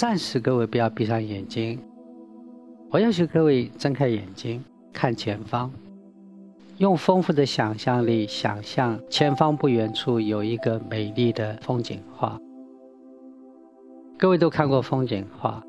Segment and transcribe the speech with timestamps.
[0.00, 1.78] 暂时各位不要闭上眼睛，
[2.88, 4.64] 我要求各位睁开眼睛
[4.94, 5.70] 看前方，
[6.78, 12.40] 用丰富的想象力想象前方不远处有一个美丽的风景画。
[14.16, 15.62] 各位都看过风景画，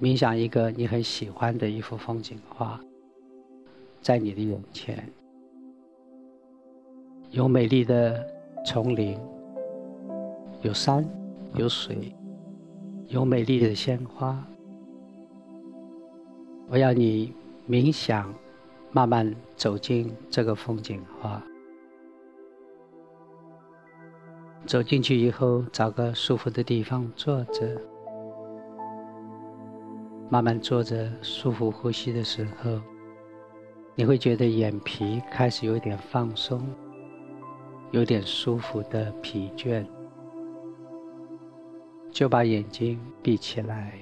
[0.00, 2.78] 冥想一个你很喜欢的一幅风景画，
[4.00, 5.04] 在你的眼前，
[7.32, 8.24] 有美丽的
[8.64, 9.18] 丛林，
[10.60, 11.04] 有山，
[11.56, 12.14] 有水。
[13.12, 14.42] 有美丽的鲜花，
[16.66, 17.30] 我要你
[17.68, 18.32] 冥想，
[18.90, 21.42] 慢慢走进这个风景画。
[24.64, 27.78] 走进去以后，找个舒服的地方坐着，
[30.30, 32.80] 慢慢坐着，舒服呼吸的时候，
[33.94, 36.66] 你会觉得眼皮开始有点放松，
[37.90, 39.84] 有点舒服的疲倦。
[42.12, 43.94] 就把眼睛闭起来。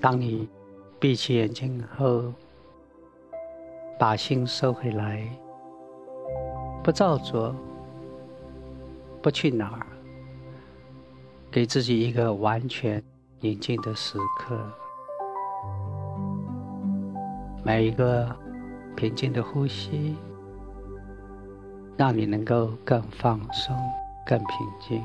[0.00, 0.48] 当你
[0.98, 2.32] 闭起眼睛后，
[3.98, 5.28] 把心收回来，
[6.82, 7.54] 不照做，
[9.20, 9.86] 不去哪儿，
[11.50, 13.02] 给自己一个完全
[13.40, 14.58] 宁静的时刻。
[17.62, 18.34] 每一个
[18.96, 20.16] 平静的呼吸，
[21.98, 23.76] 让你能够更放松、
[24.26, 25.02] 更平静。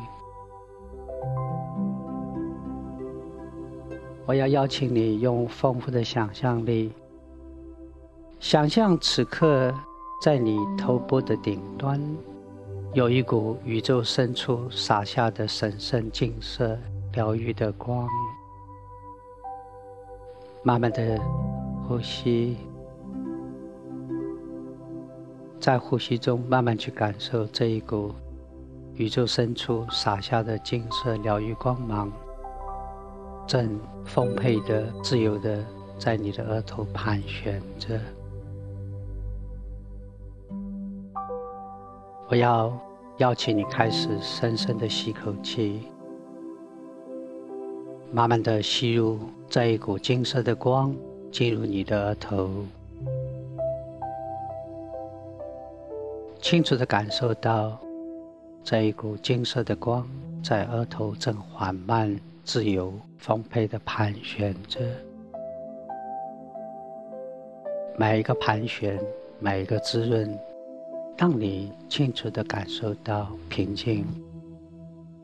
[4.28, 6.92] 我要邀请你用丰富的想象力，
[8.40, 9.72] 想象此刻
[10.20, 12.02] 在你头部的顶端，
[12.94, 16.76] 有一股宇宙深处洒下的神圣金色、
[17.14, 18.08] 疗愈的光。
[20.64, 21.22] 慢慢的
[21.88, 22.58] 呼吸，
[25.60, 28.12] 在呼吸中慢慢去感受这一股
[28.96, 32.12] 宇宙深处洒下的金色疗愈光芒。
[33.48, 35.64] 正丰沛的、自由的，
[36.00, 38.00] 在你的额头盘旋着。
[42.28, 42.76] 我要
[43.18, 45.84] 邀请你开始深深的吸口气，
[48.12, 50.96] 慢慢的吸入这一股金色的光，
[51.32, 52.50] 进入你的额头，
[56.42, 57.78] 清楚的感受到
[58.64, 60.08] 这一股金色的光
[60.44, 62.20] 在额头正缓慢。
[62.46, 64.80] 自由丰沛的盘旋着，
[67.98, 69.02] 每一个盘旋，
[69.40, 70.40] 每一个滋润，
[71.18, 74.06] 让你清楚的感受到平静，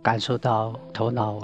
[0.02, 1.40] 感受到头脑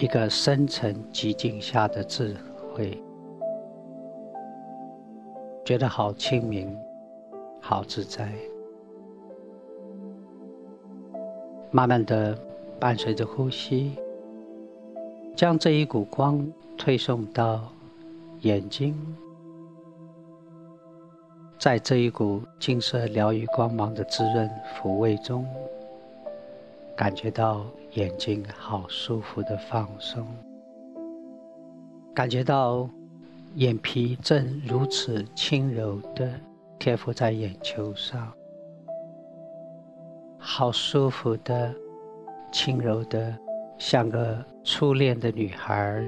[0.00, 2.34] 一个深层寂静下的智
[2.72, 2.98] 慧，
[5.62, 6.74] 觉得好清明，
[7.60, 8.32] 好自在。
[11.70, 12.34] 慢慢的
[12.80, 13.92] 伴随着呼吸。
[15.36, 17.70] 将这一股光推送到
[18.40, 18.96] 眼睛，
[21.58, 25.46] 在这一股金色疗愈光芒的滋润抚慰中，
[26.96, 30.26] 感觉到眼睛好舒服的放松，
[32.14, 32.88] 感觉到
[33.56, 36.32] 眼皮正如此轻柔的
[36.78, 38.32] 贴附在眼球上，
[40.38, 41.74] 好舒服的
[42.50, 43.36] 轻柔的。
[43.78, 46.02] 像个初恋的女孩，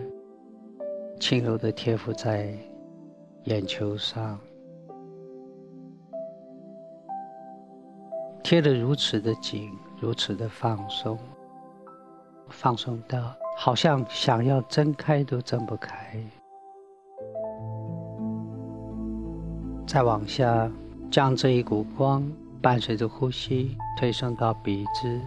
[1.20, 2.52] 轻柔的贴附在
[3.44, 4.38] 眼球上，
[8.42, 9.70] 贴得如此的紧，
[10.00, 11.18] 如此的放松，
[12.48, 16.20] 放松到好像想要睁开都睁不开。
[19.86, 20.70] 再往下，
[21.10, 22.30] 将这一股光
[22.60, 25.20] 伴随着呼吸推送到鼻子。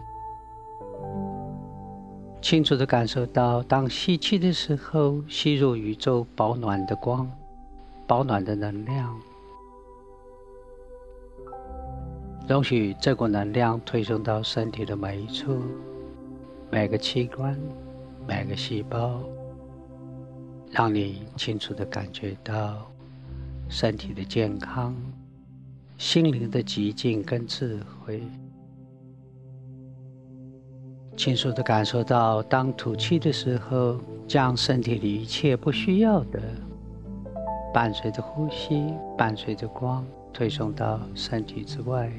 [2.41, 7.29] 清楚的感受到，当吸气的时候，吸入宇宙保暖的光、
[8.07, 9.15] 保暖的能量，
[12.47, 15.61] 容许这股能量推送到身体的每一处、
[16.71, 17.57] 每个器官、
[18.27, 19.21] 每个细胞，
[20.71, 22.91] 让你清楚的感觉到
[23.69, 24.95] 身体的健康、
[25.97, 28.23] 心灵的寂静跟智慧。
[31.21, 36.41] 清楚的感受到，当吐气的时候，将身体里一切不需要的，
[37.71, 40.03] 伴随着呼吸，伴随着光，
[40.33, 42.11] 推送到身体之外。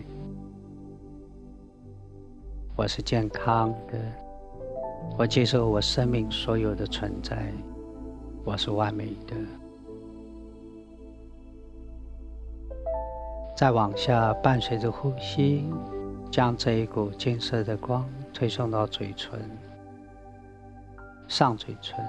[2.76, 3.98] 我是健康的，
[5.18, 7.52] 我接受我生命所有的存在，
[8.44, 9.34] 我是完美的。
[13.56, 15.64] 再往下，伴随着呼吸。
[16.30, 18.08] 将这一股金色的光
[18.42, 19.40] 推送到嘴唇，
[21.28, 22.04] 上嘴唇、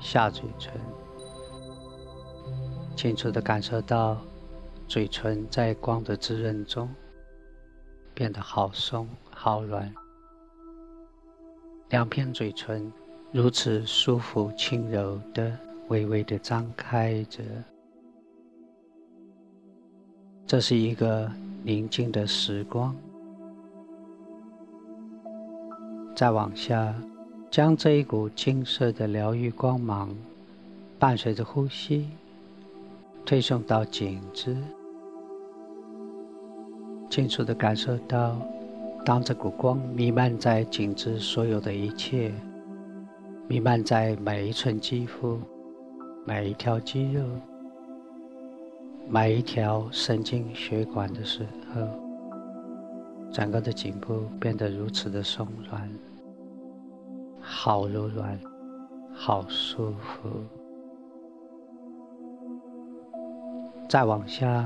[0.00, 0.72] 下嘴唇，
[2.96, 4.20] 清楚的感受到
[4.88, 6.92] 嘴唇在光的滋润中
[8.12, 9.94] 变得好松、好软，
[11.90, 12.92] 两片嘴唇
[13.30, 15.56] 如此舒服、轻柔的
[15.86, 17.40] 微微的张开着。
[20.44, 21.30] 这是一个
[21.62, 22.92] 宁静的时光。
[26.14, 26.94] 再往下，
[27.50, 30.14] 将这一股金色的疗愈光芒，
[30.96, 32.08] 伴随着呼吸，
[33.26, 34.56] 推送到颈子，
[37.10, 38.36] 清楚的感受到，
[39.04, 42.32] 当这股光弥漫在颈子所有的一切，
[43.48, 45.40] 弥漫在每一寸肌肤、
[46.24, 47.24] 每一条肌肉、
[49.08, 51.44] 每一条神经血管的时
[51.74, 52.03] 候。
[53.34, 55.90] 整个的颈部变得如此的松软，
[57.40, 58.38] 好柔软，
[59.12, 60.30] 好舒服。
[63.88, 64.64] 再往下，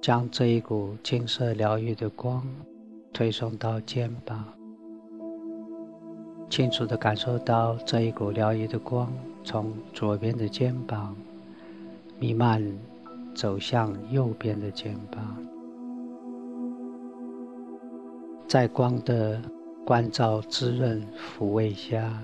[0.00, 2.42] 将这一股金色疗愈的光
[3.12, 4.42] 推送到肩膀，
[6.48, 9.12] 清楚的感受到这一股疗愈的光
[9.44, 11.14] 从左边的肩膀
[12.18, 12.66] 弥漫，
[13.34, 15.36] 走向右边的肩膀。
[18.48, 19.38] 在光的
[19.84, 22.18] 关照、滋润、抚慰下，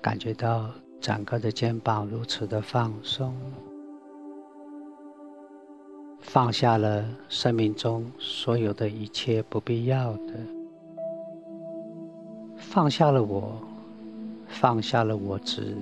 [0.00, 3.36] 感觉到整个的肩膀如此的放松，
[6.20, 10.32] 放下了生命中所有的一切不必要的，
[12.56, 13.60] 放下了我，
[14.48, 15.76] 放下了我执，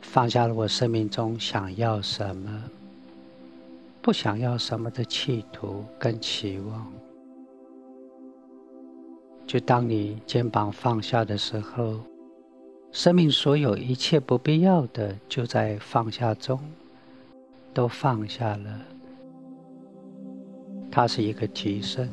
[0.00, 2.64] 放下了我生命中想要什么。
[4.08, 6.90] 不想要什么的企图跟期望，
[9.46, 12.00] 就当你肩膀放下的时候，
[12.90, 16.58] 生命所有一切不必要的，就在放下中
[17.74, 18.80] 都放下了。
[20.90, 22.08] 它是一个提升，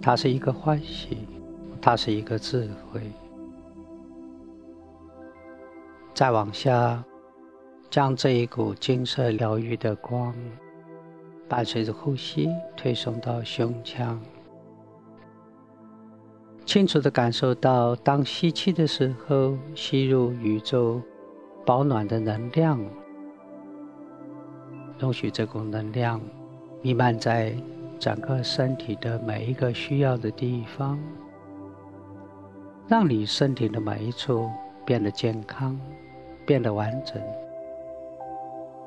[0.00, 1.26] 它是一个欢喜，
[1.82, 3.00] 它是一个智慧。
[6.14, 7.04] 再往下。
[7.90, 10.34] 将这一股金色疗愈的光，
[11.48, 14.20] 伴随着呼吸推送到胸腔，
[16.66, 21.00] 清楚的感受到，当吸气的时候，吸入宇宙
[21.64, 22.80] 保暖的能量，
[24.98, 26.20] 容许这股能量
[26.82, 27.54] 弥漫在
[28.00, 30.98] 整个身体的每一个需要的地方，
[32.88, 34.50] 让你身体的每一处
[34.84, 35.78] 变得健康，
[36.44, 37.22] 变得完整。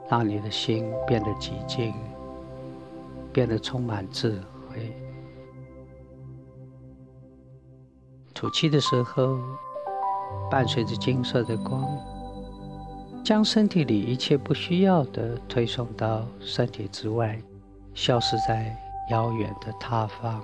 [0.10, 1.94] 让你的心变得寂静，
[3.34, 4.96] 变得充满智慧。
[8.34, 9.38] 吐气的时候，
[10.50, 11.86] 伴随着金色的光，
[13.24, 17.42] 将身体里一切不需要的推送到身体之外，
[17.94, 18.78] 消失在
[19.10, 20.42] 遥远的他方。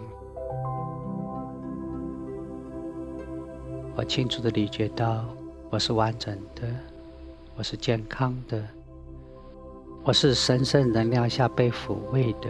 [3.95, 5.23] 我清楚的理解到，
[5.69, 6.67] 我是完整的，
[7.55, 8.61] 我是健康的。
[10.05, 12.49] 我是神圣能量下被抚慰的，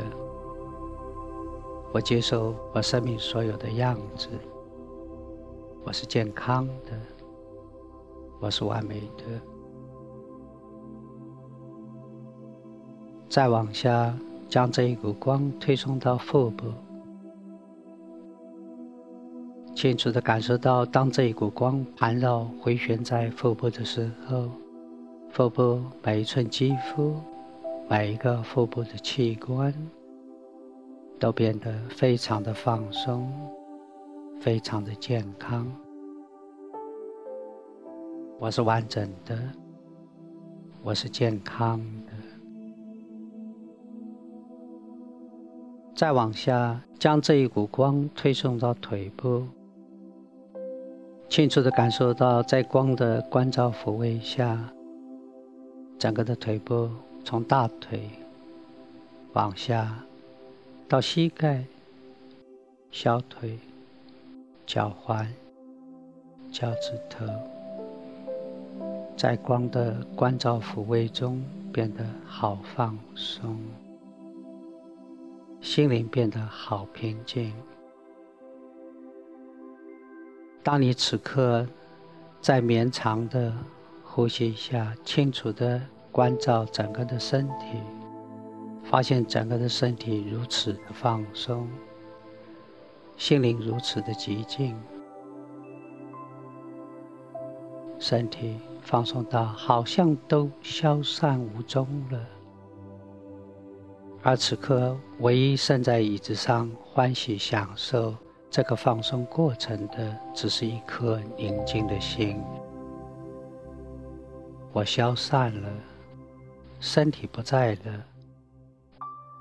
[1.92, 4.28] 我接受我生命所有的样子，
[5.84, 7.00] 我是健康的，
[8.40, 9.24] 我是完美的。
[13.30, 14.12] 再往下，
[14.50, 16.66] 将这一股光推送到腹部，
[19.76, 24.50] 清楚的感受到，当这一股光盘绕回旋在腹部的时候，
[25.30, 27.16] 腹部每一寸肌肤。
[27.96, 29.72] 每一个腹部的器官
[31.20, 33.32] 都变得非常的放松，
[34.42, 35.72] 非常的健康。
[38.40, 39.38] 我是完整的，
[40.82, 42.14] 我是健康的。
[45.94, 49.44] 再往下，将这一股光推送到腿部，
[51.30, 54.74] 清楚的感受到在光的关照抚慰下，
[56.00, 56.90] 整个的腿部。
[57.26, 58.10] 从大腿
[59.32, 60.04] 往下
[60.88, 61.64] 到膝盖、
[62.92, 63.58] 小腿、
[64.66, 65.26] 脚踝、
[66.52, 67.26] 脚趾头，
[69.18, 73.58] 在光的关照抚慰中变得好放松，
[75.62, 77.54] 心灵变得好平静。
[80.62, 81.66] 当你此刻
[82.42, 83.52] 在绵长的
[84.04, 85.82] 呼吸下，清楚的。
[86.14, 87.82] 关照整个的身体，
[88.84, 91.68] 发现整个的身体如此的放松，
[93.18, 94.80] 心灵如此的寂静。
[97.98, 102.20] 身体放松到好像都消散无踪了。
[104.22, 108.14] 而此刻，唯一站在椅子上欢喜享受
[108.52, 112.40] 这个放松过程的，只是一颗宁静的心。
[114.72, 115.70] 我消散了。
[116.86, 118.04] 身体不在了，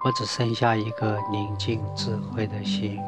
[0.05, 3.01] 我只剩下一个宁静智慧的心。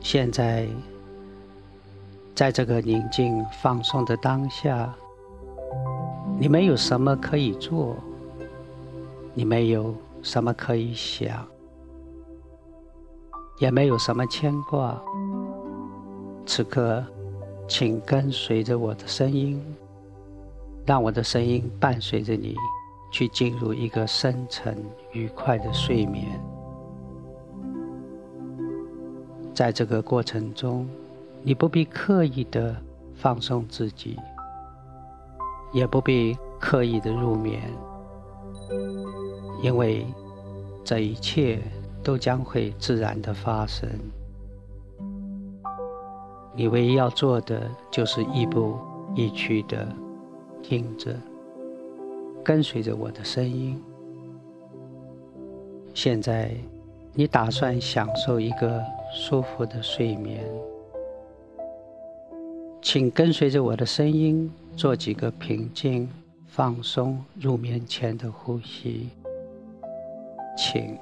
[0.00, 0.66] 现在，
[2.34, 4.94] 在这个宁静放松的当下，
[6.38, 7.94] 你没有什么可以做。
[9.34, 11.46] 你没有什么可以想，
[13.58, 14.98] 也没有什么牵挂。
[16.46, 17.04] 此刻，
[17.68, 19.62] 请跟随着我的声音，
[20.86, 22.54] 让我的声音伴随着你，
[23.10, 24.76] 去进入一个深沉
[25.12, 26.26] 愉快的睡眠。
[29.54, 30.86] 在这个过程中，
[31.42, 32.76] 你不必刻意的
[33.14, 34.18] 放松自己，
[35.72, 37.62] 也不必刻意的入眠。
[39.62, 40.04] 因为
[40.84, 41.62] 这一切
[42.02, 43.88] 都将会自然的发生，
[46.54, 48.76] 你唯一要做的就是亦步
[49.14, 49.88] 亦趋的
[50.66, 51.14] 听着，
[52.42, 53.78] 跟随着我的声音。
[55.92, 56.52] 现在，
[57.12, 60.42] 你打算享受一个舒服的睡眠，
[62.80, 66.08] 请跟随着我的声音做几个平静、
[66.46, 69.10] 放松入眠前的呼吸。
[70.56, 70.96] 请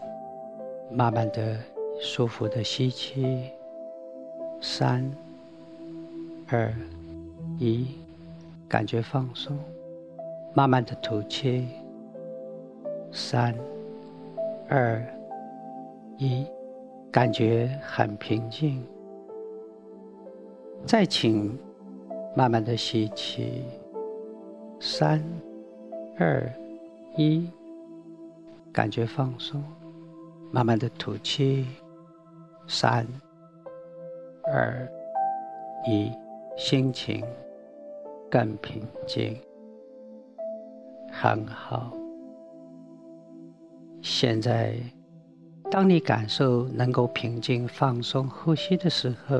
[0.90, 1.56] 慢慢的、
[2.00, 3.44] 舒服的吸气，
[4.60, 5.08] 三、
[6.48, 6.74] 二、
[7.60, 7.86] 一，
[8.72, 9.52] 感觉放松；
[10.54, 11.68] 慢慢的吐气，
[13.10, 13.54] 三、
[14.66, 14.98] 二、
[16.16, 16.46] 一，
[17.10, 18.82] 感觉很平静。
[20.86, 21.54] 再请
[22.34, 23.62] 慢慢的吸气，
[24.80, 25.22] 三、
[26.18, 26.50] 二、
[27.14, 27.46] 一。
[28.72, 29.62] 感觉放松，
[30.50, 31.66] 慢慢的吐气，
[32.66, 33.06] 三、
[34.44, 34.88] 二、
[35.86, 36.10] 一，
[36.56, 37.22] 心情
[38.32, 39.38] 更平静，
[41.12, 41.92] 很好。
[44.00, 44.74] 现在，
[45.70, 49.36] 当你感受能够平静放松呼吸的时候，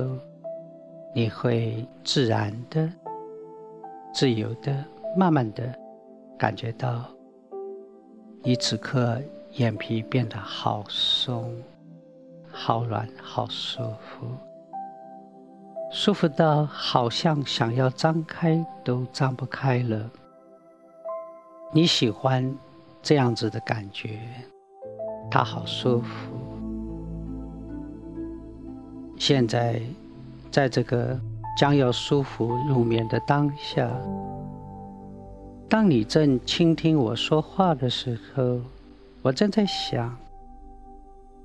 [1.14, 2.86] 你会自然的、
[4.12, 4.84] 自由的、
[5.16, 5.74] 慢慢的
[6.38, 7.08] 感觉到。
[8.42, 9.18] 你此刻
[9.52, 11.50] 眼皮变得好松、
[12.46, 14.26] 好软、好舒服，
[15.94, 20.10] 舒服到好像想要张开都张不开了。
[21.70, 22.50] 你喜欢
[23.02, 24.18] 这样子的感觉，
[25.30, 26.08] 它好舒服。
[29.18, 29.82] 现在，
[30.50, 31.20] 在这个
[31.58, 33.86] 将要舒服入眠的当下。
[35.68, 38.58] 当你正倾听我说话的时候，
[39.20, 40.16] 我正在想，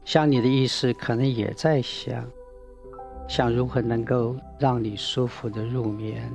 [0.06, 2.26] 想你的意思可能也在想，
[3.28, 6.32] 想如何能够让你舒服的入眠。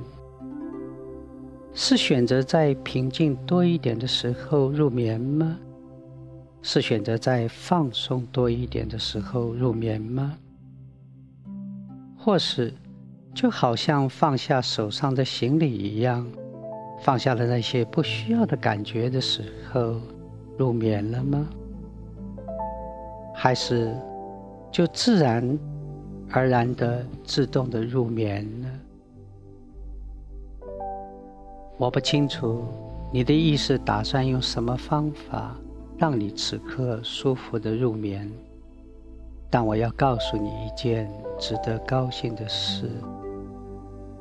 [1.73, 5.57] 是选择在平静多一点的时候入眠吗？
[6.61, 10.37] 是选择在放松多一点的时候入眠吗？
[12.17, 12.73] 或是，
[13.33, 16.25] 就好像放下手上的行李一样？
[17.01, 19.99] 放下了那些不需要的感觉的时候，
[20.57, 21.45] 入眠了吗？
[23.35, 23.93] 还是
[24.71, 25.59] 就自然
[26.35, 28.67] 而然的自动的入眠了？
[31.77, 32.65] 我不清楚
[33.11, 35.55] 你的意识打算用什么方法
[35.95, 38.27] 让你此刻舒服的入眠，
[39.47, 41.07] 但我要告诉你一件
[41.39, 42.89] 值得高兴的事。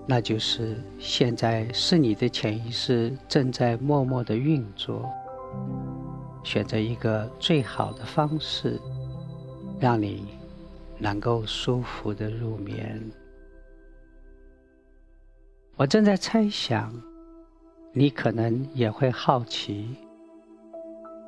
[0.06, 5.08] 那就是现在是你的潜意识正在默默的运作，
[6.44, 8.78] 选择一个最好的方式，
[9.80, 10.26] 让你
[11.02, 13.02] 能够舒服的入眠。
[15.74, 16.94] 我正在猜想，
[17.92, 19.96] 你可能也会好奇，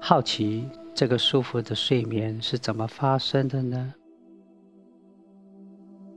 [0.01, 3.93] 好奇这个舒服的睡眠是怎么发生的呢？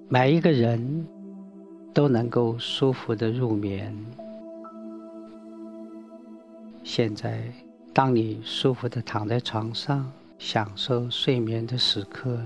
[0.07, 1.07] 每一个人。
[1.93, 3.91] 都能够舒服的入眠。
[6.83, 7.51] 现在，
[7.91, 12.39] 当你舒服的躺在床上，享受睡眠的时刻，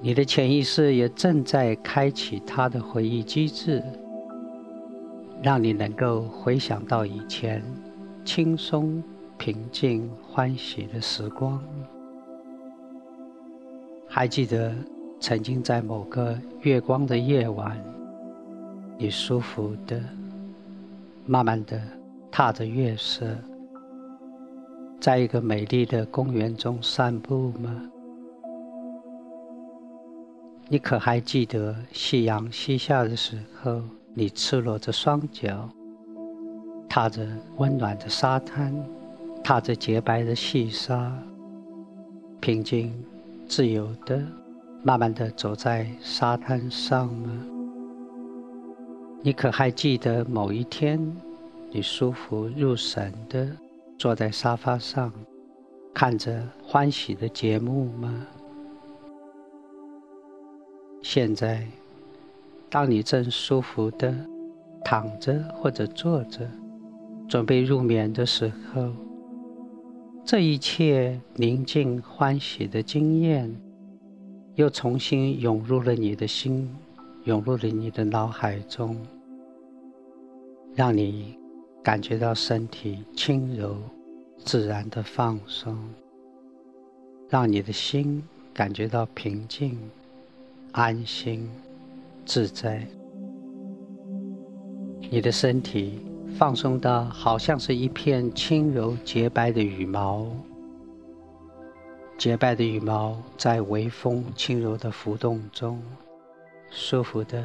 [0.00, 3.82] 你的潜意识也正在开启它的回忆机制，
[5.42, 7.62] 让你能够回想到以前
[8.24, 9.02] 轻松、
[9.38, 11.62] 平静、欢喜的时光。
[14.06, 14.74] 还记得
[15.18, 17.82] 曾经在某个月光的夜晚。
[18.96, 20.00] 你舒服的，
[21.26, 21.80] 慢慢的
[22.30, 23.26] 踏着月色，
[25.00, 27.90] 在一个美丽的公园中散步吗？
[30.68, 33.82] 你可还记得夕阳西下的时候，
[34.14, 35.68] 你赤裸着双脚，
[36.88, 37.26] 踏着
[37.58, 38.74] 温暖的沙滩，
[39.42, 41.12] 踏着洁白的细沙，
[42.40, 42.90] 平静、
[43.46, 44.22] 自由的，
[44.82, 47.30] 慢慢的走在沙滩上吗？
[49.22, 50.98] 你可还记得某一天，
[51.70, 53.46] 你舒服入神的
[53.98, 55.12] 坐在沙发上，
[55.92, 58.26] 看着欢喜的节目吗？
[61.06, 61.62] 现在，
[62.70, 64.12] 当你正舒服的
[64.82, 66.48] 躺着或者坐着，
[67.28, 68.90] 准备入眠的时候，
[70.24, 73.54] 这一切宁静欢喜的经验，
[74.54, 76.74] 又重新涌入了你的心，
[77.24, 78.96] 涌入了你的脑海中，
[80.74, 81.38] 让你
[81.82, 83.76] 感觉到身体轻柔、
[84.38, 85.78] 自然的放松，
[87.28, 88.22] 让你的心
[88.54, 89.78] 感觉到平静。
[90.74, 91.48] 安心
[92.26, 92.84] 自在，
[95.08, 96.00] 你的身体
[96.36, 100.26] 放松到好像是一片轻柔洁白的羽毛，
[102.18, 105.80] 洁白的羽毛在微风轻柔的浮动中，
[106.70, 107.44] 舒服的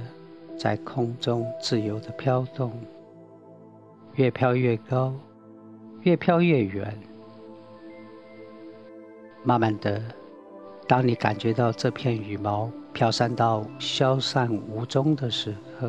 [0.58, 2.74] 在空中自由的飘动，
[4.16, 5.14] 越飘越高，
[6.02, 7.00] 越飘越远，
[9.44, 10.02] 慢慢的。
[10.90, 15.88] 当你感觉到这片羽毛飘散到消散无踪的时候，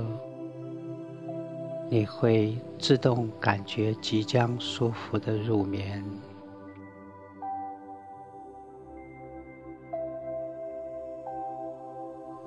[1.88, 6.04] 你会自动感觉即将舒服的入眠。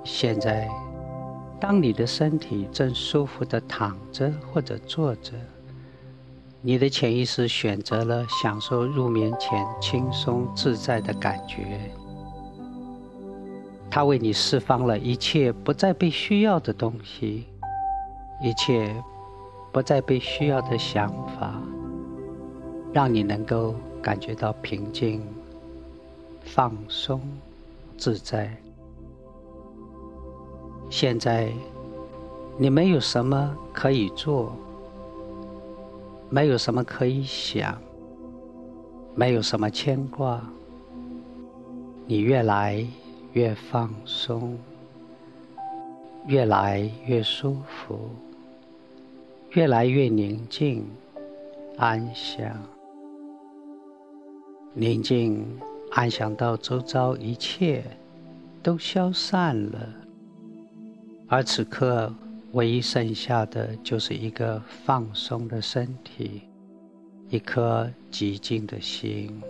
[0.03, 0.69] 现在，
[1.59, 5.31] 当你的身体正舒服的躺着或者坐着，
[6.61, 11.89] 你的潜意识选择了享受入眠前轻松自在的感觉。
[13.95, 17.45] 他为你释放了一切不再被需要的东西，
[18.41, 18.91] 一切
[19.71, 21.61] 不再被需要的想法，
[22.91, 25.21] 让你能够感觉到平静、
[26.43, 27.21] 放松、
[27.95, 28.51] 自在。
[30.89, 31.53] 现在，
[32.57, 34.55] 你没有什么可以做，
[36.31, 37.79] 没有什么可以想，
[39.13, 40.41] 没有什么牵挂，
[42.07, 42.83] 你越来。
[43.33, 44.55] 越放松，
[46.27, 48.09] 越来越舒服，
[49.53, 50.85] 越来越宁静、
[51.77, 52.47] 安详。
[54.75, 55.43] 宁静、
[55.91, 57.83] 安详到周遭一切
[58.61, 59.79] 都消散了，
[61.27, 62.13] 而此刻
[62.51, 66.43] 唯一剩下的就是一个放松的身体，
[67.29, 69.41] 一颗寂静的心，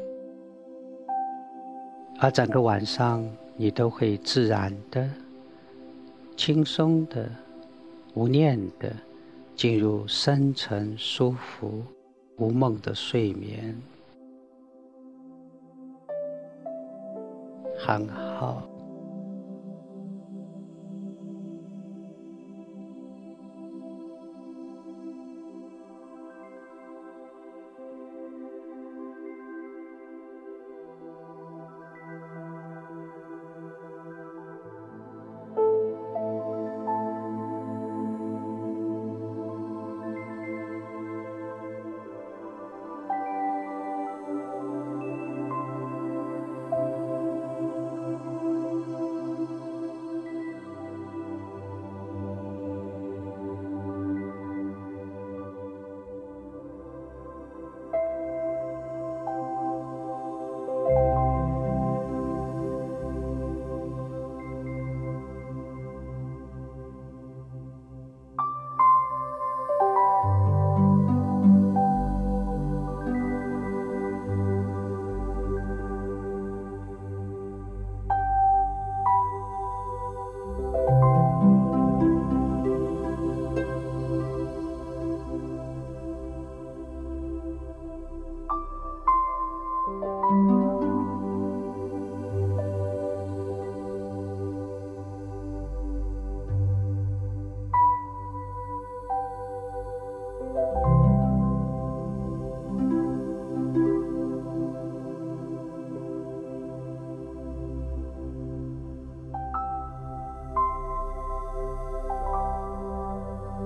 [2.19, 3.29] 而整个晚上。
[3.55, 5.09] 你都会自然的、
[6.35, 7.29] 轻松的、
[8.15, 8.91] 无念的
[9.55, 11.83] 进入深沉、舒服、
[12.37, 13.75] 无梦的睡眠，
[17.77, 18.72] 很好。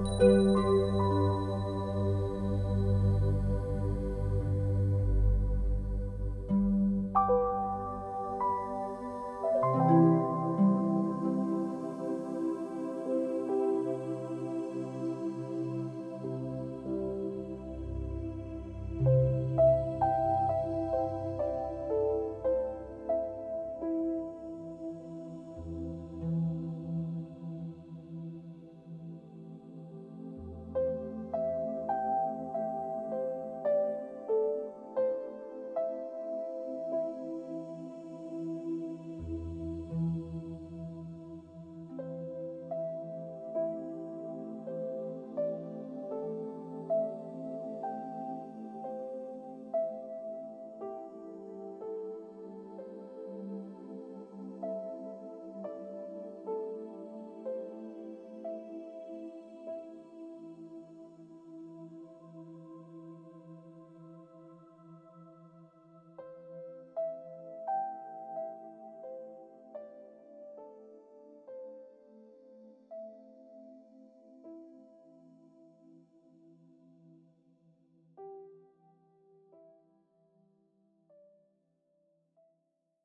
[0.08, 0.87] Música